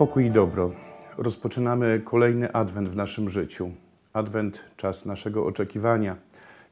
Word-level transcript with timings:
Pokój 0.00 0.24
i 0.24 0.30
dobro. 0.30 0.70
Rozpoczynamy 1.18 2.00
kolejny 2.04 2.52
adwent 2.52 2.88
w 2.88 2.96
naszym 2.96 3.30
życiu. 3.30 3.70
Adwent, 4.12 4.64
czas 4.76 5.06
naszego 5.06 5.46
oczekiwania. 5.46 6.16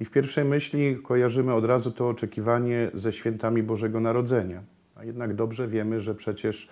I 0.00 0.04
w 0.04 0.10
pierwszej 0.10 0.44
myśli 0.44 0.96
kojarzymy 0.96 1.54
od 1.54 1.64
razu 1.64 1.90
to 1.90 2.08
oczekiwanie 2.08 2.90
ze 2.94 3.12
świętami 3.12 3.62
Bożego 3.62 4.00
Narodzenia. 4.00 4.62
A 4.96 5.04
jednak 5.04 5.34
dobrze 5.34 5.68
wiemy, 5.68 6.00
że 6.00 6.14
przecież 6.14 6.68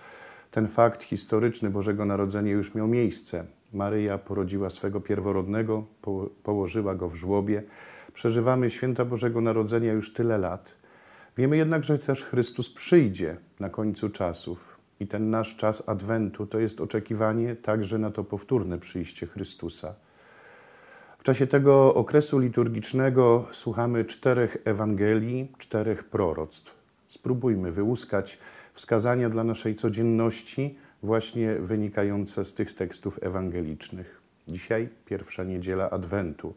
ten 0.51 0.67
fakt 0.67 1.03
historyczny 1.03 1.69
Bożego 1.69 2.05
Narodzenia 2.05 2.51
już 2.51 2.75
miał 2.75 2.87
miejsce. 2.87 3.45
Maryja 3.73 4.17
porodziła 4.17 4.69
swego 4.69 5.01
pierworodnego, 5.01 5.85
po- 6.01 6.29
położyła 6.43 6.95
go 6.95 7.09
w 7.09 7.15
żłobie. 7.15 7.63
Przeżywamy 8.13 8.69
święta 8.69 9.05
Bożego 9.05 9.41
Narodzenia 9.41 9.93
już 9.93 10.13
tyle 10.13 10.37
lat. 10.37 10.77
Wiemy 11.37 11.57
jednak, 11.57 11.83
że 11.83 11.99
też 11.99 12.23
Chrystus 12.23 12.69
przyjdzie 12.69 13.37
na 13.59 13.69
końcu 13.69 14.09
czasów. 14.09 14.74
I 14.99 15.07
ten 15.07 15.29
nasz 15.29 15.55
czas 15.55 15.89
Adwentu 15.89 16.47
to 16.47 16.59
jest 16.59 16.81
oczekiwanie 16.81 17.55
także 17.55 17.97
na 17.97 18.11
to 18.11 18.23
powtórne 18.23 18.79
przyjście 18.79 19.27
Chrystusa. 19.27 19.95
W 21.17 21.23
czasie 21.23 21.47
tego 21.47 21.93
okresu 21.93 22.39
liturgicznego 22.39 23.47
słuchamy 23.51 24.05
czterech 24.05 24.57
Ewangelii, 24.65 25.51
czterech 25.57 26.03
proroctw. 26.03 26.75
Spróbujmy 27.07 27.71
wyłuskać 27.71 28.39
wskazania 28.73 29.29
dla 29.29 29.43
naszej 29.43 29.75
codzienności, 29.75 30.77
właśnie 31.03 31.55
wynikające 31.55 32.45
z 32.45 32.53
tych 32.53 32.73
tekstów 32.73 33.19
ewangelicznych. 33.21 34.21
Dzisiaj 34.47 34.89
pierwsza 35.05 35.43
niedziela 35.43 35.89
Adwentu. 35.89 36.53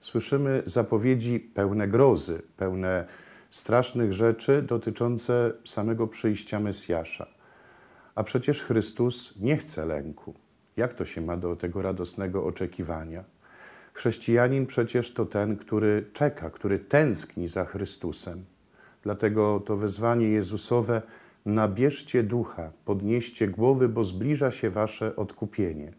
Słyszymy 0.00 0.62
zapowiedzi 0.66 1.40
pełne 1.40 1.88
grozy, 1.88 2.42
pełne 2.56 3.06
strasznych 3.50 4.12
rzeczy 4.12 4.62
dotyczące 4.62 5.52
samego 5.64 6.06
przyjścia 6.06 6.60
Mesjasza. 6.60 7.35
A 8.16 8.24
przecież 8.24 8.62
Chrystus 8.62 9.40
nie 9.40 9.56
chce 9.56 9.86
lęku. 9.86 10.34
Jak 10.76 10.94
to 10.94 11.04
się 11.04 11.20
ma 11.20 11.36
do 11.36 11.56
tego 11.56 11.82
radosnego 11.82 12.44
oczekiwania? 12.44 13.24
Chrześcijanin 13.92 14.66
przecież 14.66 15.14
to 15.14 15.26
ten, 15.26 15.56
który 15.56 16.10
czeka, 16.12 16.50
który 16.50 16.78
tęskni 16.78 17.48
za 17.48 17.64
Chrystusem. 17.64 18.44
Dlatego 19.02 19.60
to 19.60 19.76
wezwanie 19.76 20.28
Jezusowe: 20.28 21.02
nabierzcie 21.46 22.22
ducha, 22.22 22.70
podnieście 22.84 23.48
głowy, 23.48 23.88
bo 23.88 24.04
zbliża 24.04 24.50
się 24.50 24.70
wasze 24.70 25.16
odkupienie. 25.16 25.92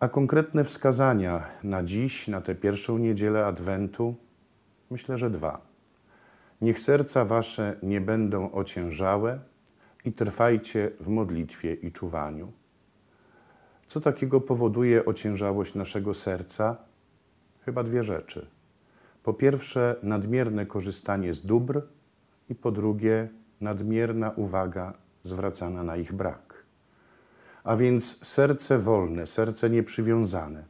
A 0.00 0.08
konkretne 0.08 0.64
wskazania 0.64 1.44
na 1.62 1.82
dziś, 1.84 2.28
na 2.28 2.40
tę 2.40 2.54
pierwszą 2.54 2.98
niedzielę 2.98 3.46
Adwentu, 3.46 4.14
myślę, 4.90 5.18
że 5.18 5.30
dwa. 5.30 5.60
Niech 6.60 6.80
serca 6.80 7.24
wasze 7.24 7.76
nie 7.82 8.00
będą 8.00 8.52
ociężałe 8.52 9.40
i 10.08 10.12
trwajcie 10.12 10.90
w 11.00 11.08
modlitwie 11.08 11.74
i 11.74 11.92
czuwaniu. 11.92 12.52
Co 13.86 14.00
takiego 14.00 14.40
powoduje 14.40 15.04
ociężałość 15.04 15.74
naszego 15.74 16.14
serca? 16.14 16.76
Chyba 17.60 17.82
dwie 17.82 18.04
rzeczy. 18.04 18.46
Po 19.22 19.34
pierwsze, 19.34 19.96
nadmierne 20.02 20.66
korzystanie 20.66 21.34
z 21.34 21.46
dóbr, 21.46 21.82
i 22.48 22.54
po 22.54 22.70
drugie, 22.70 23.28
nadmierna 23.60 24.30
uwaga 24.30 24.94
zwracana 25.22 25.82
na 25.82 25.96
ich 25.96 26.12
brak. 26.12 26.64
A 27.64 27.76
więc 27.76 28.26
serce 28.26 28.78
wolne, 28.78 29.26
serce 29.26 29.70
nieprzywiązane. 29.70 30.64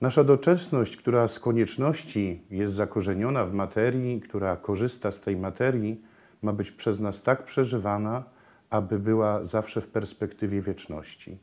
Nasza 0.00 0.24
doczesność, 0.24 0.96
która 0.96 1.28
z 1.28 1.38
konieczności 1.38 2.42
jest 2.50 2.74
zakorzeniona 2.74 3.44
w 3.44 3.52
materii, 3.52 4.20
która 4.20 4.56
korzysta 4.56 5.12
z 5.12 5.20
tej 5.20 5.36
materii, 5.36 6.02
ma 6.46 6.52
być 6.52 6.70
przez 6.70 7.00
nas 7.00 7.22
tak 7.22 7.44
przeżywana, 7.44 8.24
aby 8.70 8.98
była 8.98 9.44
zawsze 9.44 9.80
w 9.80 9.88
perspektywie 9.88 10.62
wieczności. 10.62 11.38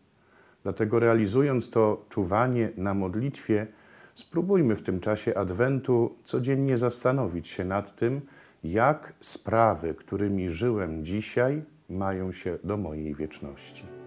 Dlatego 0.64 1.00
realizując 1.00 1.70
to 1.70 2.06
czuwanie 2.10 2.70
na 2.78 2.94
modlitwie, 2.94 3.68
spróbujmy 4.16 4.76
w 4.76 4.82
tym 4.82 5.00
czasie 5.00 5.36
Adwentu 5.36 6.16
codziennie 6.24 6.78
zastanowić 6.78 7.48
się 7.48 7.66
nad 7.66 7.96
tym, 7.96 8.22
jak 8.64 9.14
sprawy, 9.20 9.94
którymi 9.94 10.50
żyłem 10.50 11.06
dzisiaj, 11.06 11.64
mają 11.90 12.32
się 12.32 12.58
do 12.64 12.78
mojej 12.78 13.16
wieczności. 13.16 14.03